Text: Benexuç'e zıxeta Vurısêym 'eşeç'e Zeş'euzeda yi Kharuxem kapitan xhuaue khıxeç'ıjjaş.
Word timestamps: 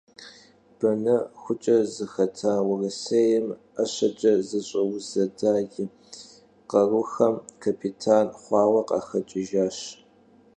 Benexuç'e 0.79 1.77
zıxeta 1.93 2.53
Vurısêym 2.67 3.47
'eşeç'e 3.81 4.33
Zeş'euzeda 4.49 5.51
yi 5.73 5.85
Kharuxem 6.69 7.35
kapitan 7.61 8.27
xhuaue 8.41 8.81
khıxeç'ıjjaş. 8.87 9.77